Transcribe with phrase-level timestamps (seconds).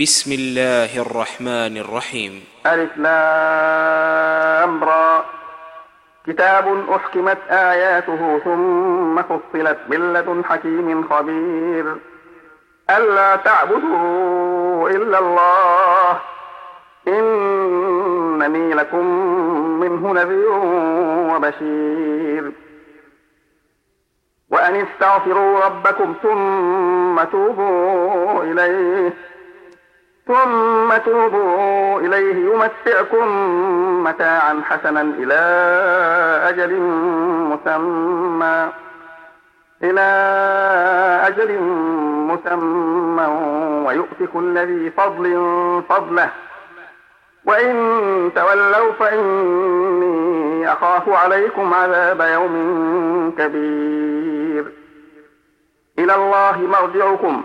[0.00, 2.44] بسم الله الرحمن الرحيم.
[2.66, 5.24] ألف لام را.
[6.26, 11.96] كتاب أحكمت آياته ثم فصلت من لدن حكيم خبير.
[12.90, 16.20] ألا تعبدوا إلا الله.
[17.08, 19.06] إنني لكم
[19.80, 20.52] منه نذير
[21.34, 22.52] وبشير.
[24.50, 29.29] وأن استغفروا ربكم ثم توبوا إليه.
[30.30, 33.26] ثم توبوا إليه يمتعكم
[34.04, 35.40] متاعا حسنا إلى
[36.48, 36.80] أجل
[37.50, 38.68] مسمى.
[39.82, 40.00] إلى
[41.26, 41.58] أجل
[42.30, 43.26] مسمى
[43.86, 45.24] ويؤتك كل ذي فضل
[45.88, 46.30] فضله.
[47.44, 47.74] وإن
[48.34, 54.72] تولوا فإني أخاف عليكم عذاب يوم كبير.
[55.98, 57.44] إلى الله مرجعكم.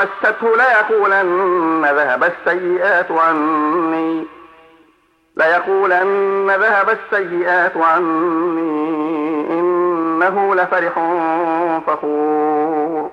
[0.00, 4.26] مسته ليقولن ذهب السيئات عني.
[5.36, 8.80] ليقولن ذهب السيئات عني.
[9.50, 10.92] إنه لفرح
[11.86, 13.10] فخور.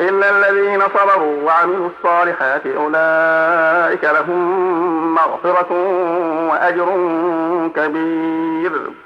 [0.00, 5.72] إلا الذين صبروا وعملوا الصالحات أولئك لهم مغفرة
[6.50, 6.88] وأجر
[7.76, 9.05] كبير.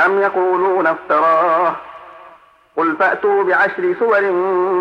[0.00, 1.76] أم يقولون افتراه؟
[2.76, 4.20] قل فأتوا بعشر سور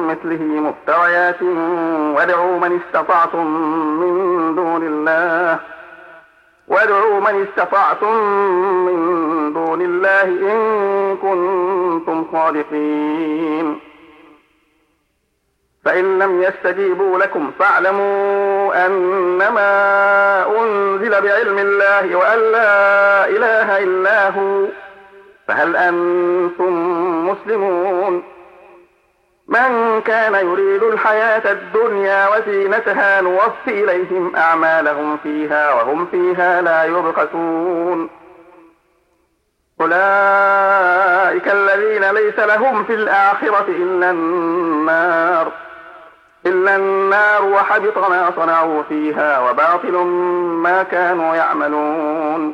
[0.10, 1.42] مثله مفتريات
[2.16, 3.46] وادعوا من استطعتم
[4.00, 5.60] من دون الله.
[6.68, 8.16] وادعوا من استطعتم
[8.86, 13.80] من دون الله إن كنتم صادقين.
[15.86, 19.72] فإن لم يستجيبوا لكم فاعلموا أنما
[20.60, 24.66] أنزل بعلم الله وأن لا إله إلا هو.
[25.52, 26.74] فهل أنتم
[27.30, 28.24] مسلمون؟
[29.48, 38.10] من كان يريد الحياة الدنيا وزينتها نوفي إليهم أعمالهم فيها وهم فيها لا يبخسون.
[39.82, 45.52] أولئك الذين ليس لهم في الآخرة إلا النار.
[46.46, 49.98] إلا النار وحبط ما صنعوا فيها وباطل
[50.64, 52.54] ما كانوا يعملون.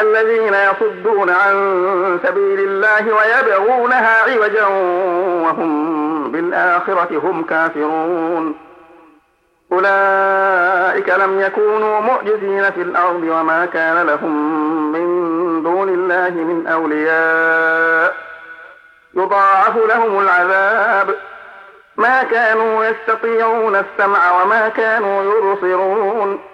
[0.00, 1.54] الذين يصدون عن
[2.26, 4.66] سبيل الله ويبغونها عوجا
[5.44, 8.54] وهم بالآخرة هم كافرون.
[9.72, 18.14] أولئك لم يكونوا معجزين في الأرض وما كان لهم من دون الله من أولياء.
[19.14, 21.14] يضاعف لهم العذاب.
[21.96, 26.53] ما كانوا يستطيعون السمع وما كانوا يبصرون.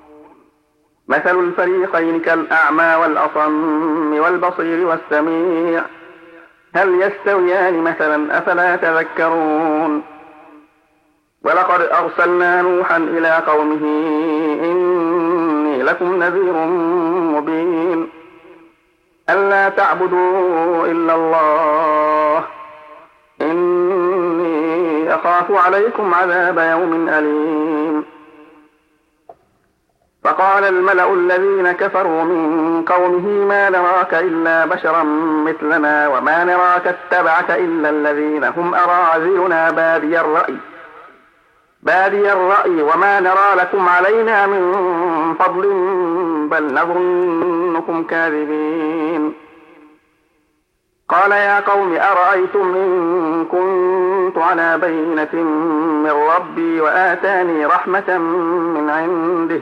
[1.11, 5.83] مثل الفريقين كالأعمى والأصم والبصير والسميع.
[6.75, 10.03] هل يستويان مثلا؟ أفلا تذكرون.
[11.43, 13.83] ولقد أرسلنا نوحا إلى قومه
[14.63, 16.53] إني لكم نذير
[17.35, 18.09] مبين.
[19.29, 22.43] ألا تعبدوا إلا الله
[23.41, 28.20] إني أخاف عليكم عذاب يوم أليم.
[30.23, 35.03] فقال الملأ الذين كفروا من قومه ما نراك إلا بشرا
[35.47, 40.57] مثلنا وما نراك اتبعك إلا الذين هم أراذلنا بادي الرأي.
[41.83, 44.63] بادي الرأي وما نرى لكم علينا من
[45.39, 45.61] فضل
[46.51, 49.33] بل نظنكم كاذبين.
[51.09, 55.43] قال يا قوم أرأيتم إن كنت على بينة
[56.03, 59.61] من ربي وآتاني رحمة من عنده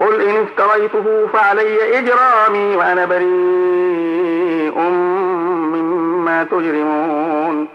[0.00, 4.80] قل إن افتريته فعلي إجرامي وأنا بريء
[5.74, 7.68] مما تجرمون.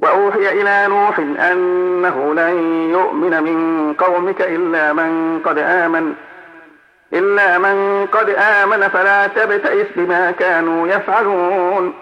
[0.00, 2.56] وأوحي إلى نوح أنه لن
[2.90, 6.14] يؤمن من قومك إلا من قد آمن
[7.12, 11.94] إلا من قد آمن فلا تبتئس بما كانوا يفعلون.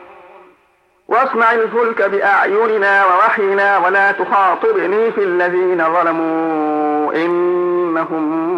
[1.09, 8.58] واصنع الفلك بأعيننا ووحينا ولا تخاطبني في الذين ظلموا إنهم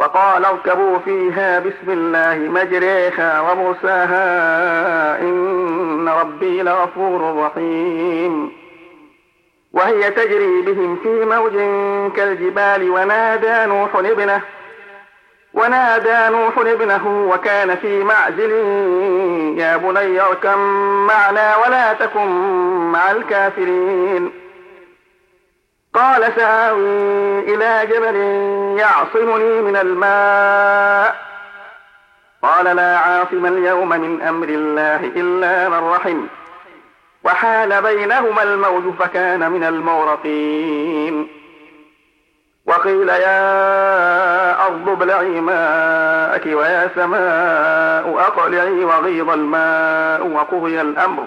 [0.00, 8.52] وقال اركبوا فيها بسم الله مجريها ومرساها إن ربي لغفور رحيم.
[9.72, 11.52] وهي تجري بهم في موج
[12.16, 14.40] كالجبال ونادى نوح ابنه
[15.54, 18.50] ونادى نوح ابنه وكان في معزل
[19.58, 20.58] يا بني اركم
[21.06, 22.26] معنا ولا تكن
[22.92, 24.39] مع الكافرين.
[25.94, 28.16] قال سآوي إلى جبل
[28.80, 31.16] يعصمني من الماء.
[32.42, 36.26] قال لا عاصم اليوم من أمر الله إلا من رحم.
[37.24, 41.28] وحال بينهما الموج فكان من المورقين
[42.66, 51.26] وقيل يا أرض ابلعي ماءك ويا سماء أقلعي وغيض الماء وقضي الأمر.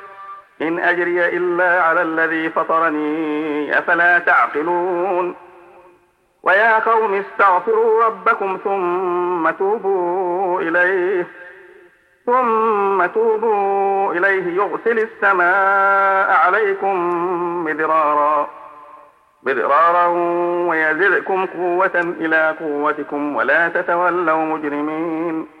[0.61, 5.35] إن أجري إلا على الذي فطرني أفلا تعقلون؟
[6.43, 11.27] ويا قوم استغفروا ربكم ثم توبوا إليه
[12.25, 16.95] ثم توبوا إليه يغسل السماء عليكم
[17.63, 18.49] مدرارا
[19.43, 20.07] مدرارا
[20.69, 25.60] ويزدكم قوة إلى قوتكم ولا تتولوا مجرمين.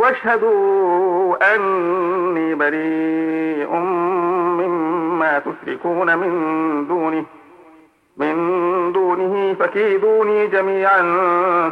[0.00, 3.74] واشهدوا أني بريء
[4.60, 6.32] مما تشركون من
[6.88, 7.24] دونه
[8.16, 8.34] من
[8.92, 11.00] دونه فكيدوني جميعا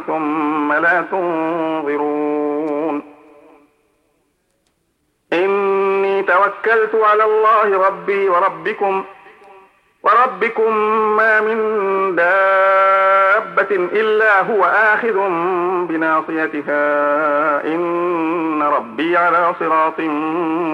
[0.07, 3.01] ثم لا تنظرون.
[5.33, 9.03] إني توكلت على الله ربي وربكم
[10.03, 10.77] وربكم
[11.17, 11.57] ما من
[13.71, 15.29] إلا هو آخذ
[15.87, 17.65] بناصيتها.
[17.65, 19.99] إن ربي على صراط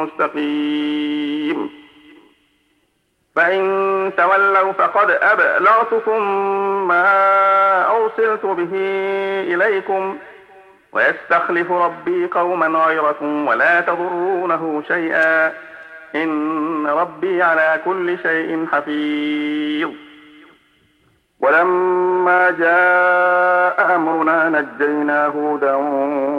[0.01, 1.69] مستقيم.
[3.35, 6.21] فإن تولوا فقد أبلغتكم
[6.87, 7.05] ما
[7.97, 8.69] أرسلت به
[9.53, 10.17] إليكم.
[10.93, 15.53] ويستخلف ربي قوما غيركم ولا تضرونه شيئا.
[16.15, 20.04] إن ربي على كل شيء حفيظ.
[21.45, 25.75] ولما جاء أمرنا نجينا هودا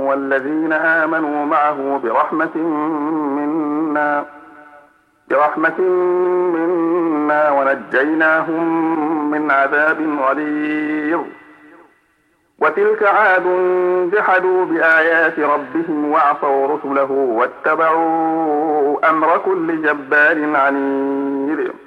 [0.07, 2.57] والذين آمنوا معه برحمة
[3.37, 4.25] منا
[5.31, 5.81] برحمة
[6.55, 11.21] منا ونجيناهم من عذاب غليظ.
[12.61, 13.47] وتلك عاد
[14.15, 21.86] جحدوا بآيات ربهم وعصوا رسله واتبعوا أمر كل جبار عنيد.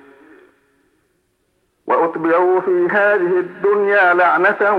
[2.20, 4.74] وأتبعوا في هذه الدنيا لعنة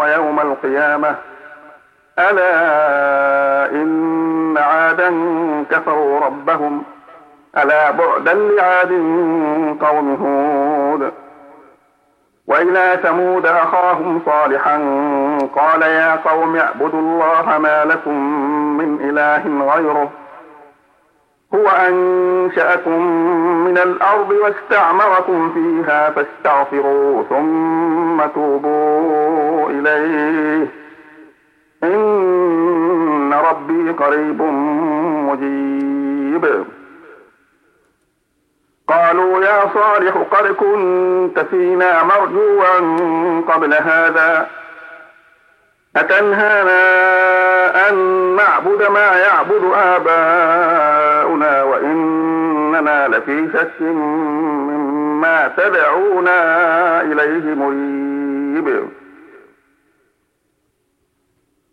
[0.00, 1.14] ويوم القيامة.
[2.18, 5.10] ألا إن عادا
[5.70, 6.82] كفروا ربهم.
[7.56, 8.90] ألا بعدا لعاد
[9.80, 11.12] قوم هود.
[12.46, 14.76] وإلى ثمود أخاهم صالحا
[15.56, 18.14] قال يا قوم اعبدوا الله ما لكم
[18.78, 20.10] من إله غيره.
[21.54, 23.02] هو أنشأكم
[23.64, 30.68] من الأرض واستعمركم فيها فاستغفروا ثم توبوا إليه.
[31.84, 34.42] إن ربي قريب
[35.28, 36.64] مجيب.
[38.88, 42.78] قالوا يا صالح قد كنت فينا مرجوا
[43.40, 44.50] قبل هذا.
[45.96, 46.82] أتنهانا
[47.88, 47.96] أن
[48.36, 58.88] نعبد ما يعبد آباؤنا وإننا لفي شك مما تدعونا إليه مريب.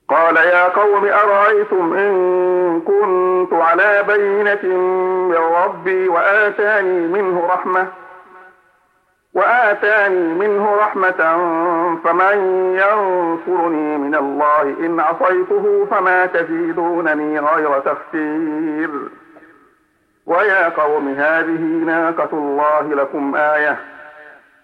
[0.10, 4.77] قال يا قوم أرأيتم إن كنت على بينة
[5.27, 7.88] من ربي وآتاني منه رحمة
[9.34, 11.12] وآتاني منه رحمة
[12.04, 12.38] فمن
[12.75, 18.90] ينصرني من الله؟ إن عصيته فما تزيدونني غير تخسير.
[20.25, 23.78] ويا قوم هذه ناقة الله لكم آية.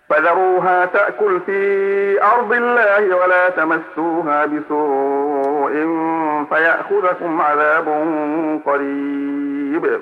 [0.10, 5.74] فذروها تأكل في أرض الله ولا تمسوها بسوء
[6.50, 7.88] فيأخذكم عذاب
[8.66, 10.02] قريب.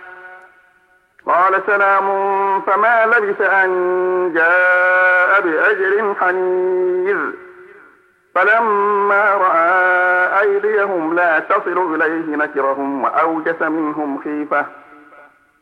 [1.25, 2.07] قال سلام
[2.61, 3.69] فما لبث أن
[4.33, 7.17] جاء بأجر حنيذ.
[8.35, 14.65] فلما رأى أيديهم لا تصل إليه نكرهم وأوجس منهم خيفة.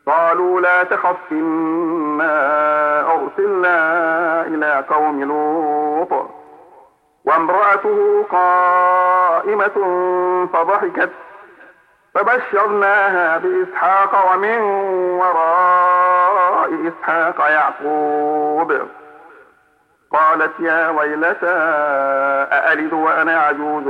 [0.07, 2.31] قالوا لا تخف إنا
[3.13, 6.29] أرسلنا إلى قوم لوط.
[7.25, 9.75] وامرأته قائمة
[10.53, 11.09] فضحكت
[12.13, 14.59] فبشرناها بإسحاق ومن
[15.21, 18.73] وراء إسحاق يعقوب.
[20.11, 21.55] قالت يا ويلتى
[22.51, 23.87] أألد وأنا عجوز؟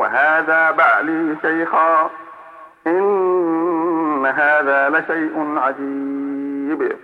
[0.00, 2.10] وهذا بعلي شيخا
[2.86, 6.96] إن هذا لشيء عجيب.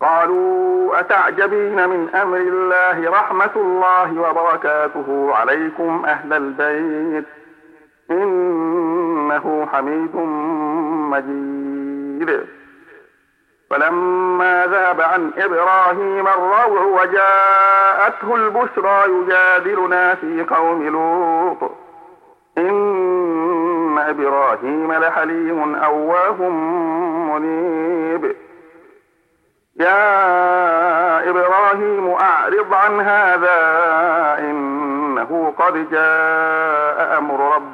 [0.00, 7.43] قالوا أتعجبين من أمر الله رحمة الله وبركاته؟ عليكم أهل البيت.
[8.10, 10.16] إنه حميد
[11.10, 12.46] مجيد.
[13.70, 21.70] فلما ذاب عن إبراهيم الروع وجاءته البشرى يجادلنا في قوم لوط.
[22.58, 26.48] إن إبراهيم لحليم أواه
[27.32, 28.36] منيب.
[29.80, 33.58] يا إبراهيم أعرض عن هذا
[34.38, 37.73] إنه قد جاء أمر ربك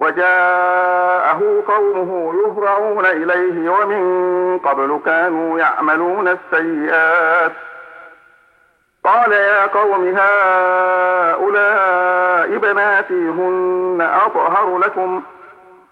[0.00, 7.52] وجاءه قومه يهرعون إليه ومن قبل كانوا يعملون السيئات.
[9.04, 11.38] قال يا قوم هؤلاء
[12.56, 15.22] بناتي هن أطهر لكم.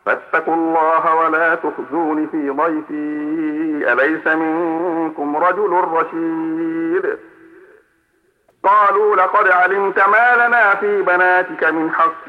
[0.07, 3.93] فاتقوا الله ولا تخزون في ضيفي.
[3.93, 7.19] أليس منكم رجل رشيد؟
[8.65, 12.29] قالوا لقد علمت ما لنا في بناتك من حق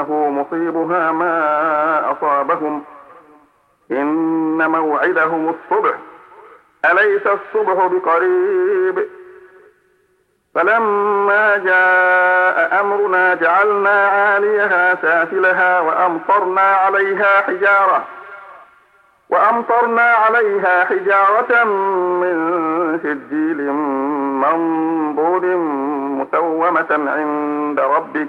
[0.00, 2.82] إنه مصيبها ما أصابهم.
[3.90, 5.94] إن موعدهم الصبح.
[6.84, 9.06] أليس الصبح بقريب؟
[10.54, 18.04] فلما جاء أمرنا جعلنا عاليها سافلها وأمطرنا عليها حجارة.
[19.30, 23.72] وأمطرنا عليها حجارة من سجيل
[24.42, 25.44] منضود
[26.20, 28.28] مسومة عند ربك.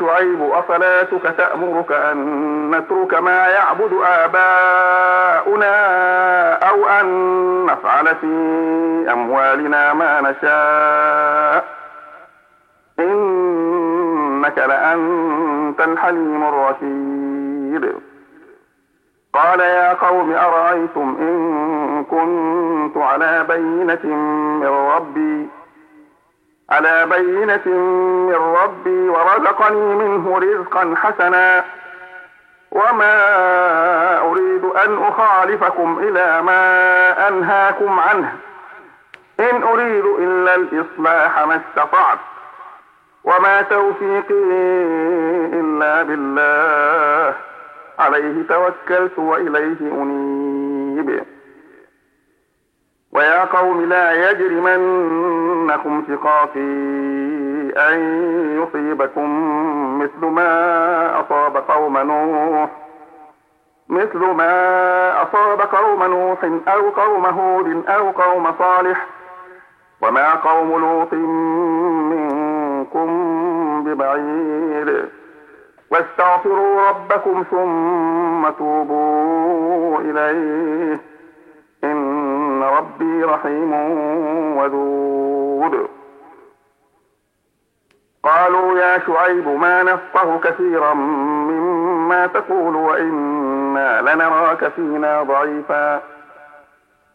[0.00, 5.76] شعيب أصلاتك تأمرك أن نترك ما يعبد آباؤنا
[6.52, 7.06] أو أن
[7.66, 8.26] نفعل في
[9.12, 11.64] أموالنا ما نشاء.
[12.98, 17.92] إنك لأنت الحليم الرشيد.
[19.34, 24.16] قال يا قوم أرأيتم إن كنت على بينة
[24.60, 25.45] من ربي؟
[26.70, 27.66] على بينة
[28.28, 31.64] من ربي ورزقني منه رزقا حسنا
[32.70, 33.14] وما
[34.18, 38.32] أريد أن أخالفكم إلى ما أنهاكم عنه
[39.40, 42.18] إن أريد إلا الإصلاح ما استطعت
[43.24, 44.44] وما توفيقي
[45.60, 47.34] إلا بالله
[47.98, 51.24] عليه توكلت وإليه أنيب
[53.16, 56.60] ويا قوم لا يجرمنكم شقاقي
[57.76, 57.98] أن
[58.62, 59.28] يصيبكم
[59.98, 62.70] مثل ما أصاب قوم نوح
[63.88, 69.06] مثل ما أصاب قوم نوح أو قوم هود أو قوم صالح.
[70.02, 71.12] وما قوم لوط
[72.12, 73.08] منكم
[73.84, 75.08] ببعيد.
[75.90, 81.15] واستغفروا ربكم ثم توبوا إليه.
[82.96, 83.72] ربي رحيم
[84.56, 85.88] ودود.
[88.22, 96.02] قالوا يا شعيب ما نفقه كثيرا مما تقول وإنا لنراك فينا ضعيفا.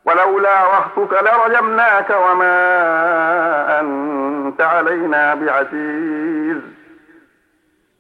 [0.06, 2.60] ولولا رهتك لرجمناك وما
[3.80, 6.81] أنت علينا بعزيز.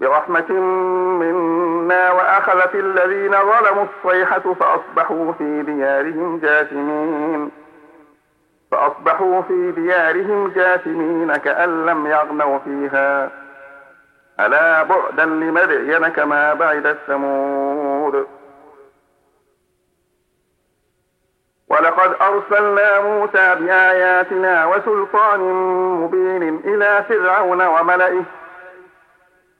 [0.00, 0.52] برحمة
[1.20, 7.50] منا وأخذت الذين ظلموا الصيحة فأصبحوا في ديارهم جاثمين.
[8.70, 13.30] فأصبحوا في ديارهم جاثمين كأن لم يغنوا فيها.
[14.40, 18.26] ألا بعدا لمدين كما بعد الثمود.
[21.68, 25.40] ولقد أرسلنا موسى بآياتنا وسلطان
[26.02, 28.22] مبين إلى فرعون وملئه.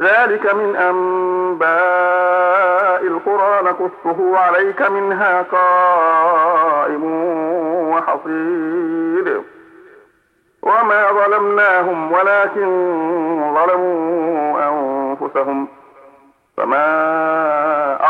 [0.00, 1.68] ذلك من أنباء
[3.06, 7.04] القرى نقصه عليك منها قائم
[7.90, 9.42] وحصيد.
[10.62, 12.68] وما ظلمناهم ولكن
[13.54, 15.68] ظلموا أنفسهم.
[16.56, 16.86] فما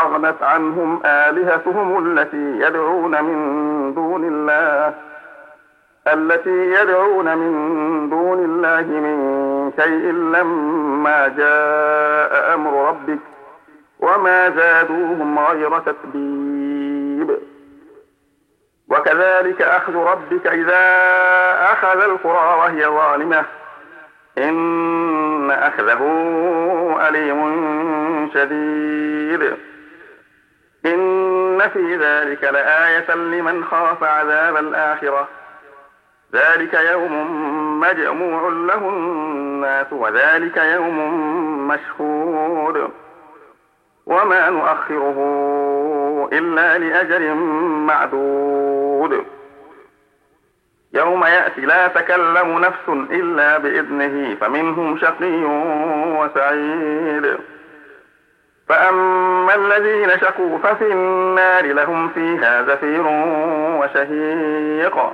[0.05, 4.93] أغنت عنهم آلهتهم التي يدعون من دون الله
[6.07, 13.19] التي يدعون من دون الله من شيء لما جاء أمر ربك
[13.99, 17.39] وما زادوهم غير تتبيب
[18.89, 20.83] وكذلك أخذ ربك إذا
[21.73, 23.45] أخذ القرى وهي ظالمة.
[24.37, 26.01] إن أخذه
[27.07, 27.39] أليم
[28.33, 29.57] شديد.
[30.85, 35.27] إن في ذلك لآية لمن خاف عذاب الآخرة.
[36.33, 38.89] ذلك يوم مجموع له
[39.59, 40.97] الناس وذلك يوم
[41.67, 42.89] مشهود
[44.05, 45.19] وما نؤخره
[46.33, 47.35] إلا لأجل
[47.87, 49.25] معدود.
[50.93, 55.43] يوم يأتي لا تكلم نفس إلا بإذنه فمنهم شقي
[56.19, 57.37] وسعيد.
[58.69, 63.03] فأما الذين شقوا ففي النار لهم فيها زفير
[63.79, 65.13] وشهيق.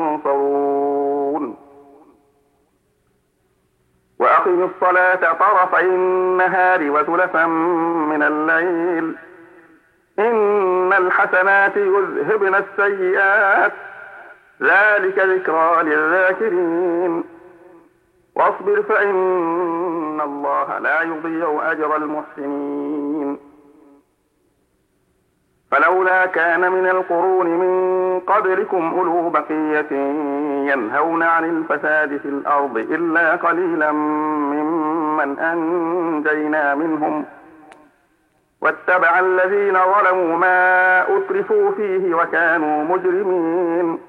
[4.21, 9.15] وأقم الصلاة طرفي النهار وزلفا من الليل.
[10.19, 13.71] إن الحسنات يذهبن السيئات.
[14.61, 17.23] ذلك ذكرى للذاكرين.
[18.35, 23.10] واصبر فإن الله لا يضيع أجر المحسنين.
[25.71, 29.91] فلولا كان من القرون من قبلكم أولو بقية
[30.71, 37.25] ينهون عن الفساد في الأرض إلا قليلا ممن أنجينا منهم
[38.61, 43.99] واتبع الذين ظلموا ما أترفوا فيه وكانوا مجرمين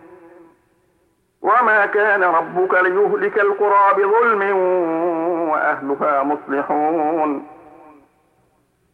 [1.42, 4.56] وما كان ربك ليهلك القرى بظلم
[5.50, 7.46] وأهلها مصلحون